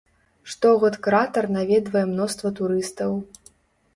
[0.51, 3.11] Штогод кратар наведвае мноства турыстаў.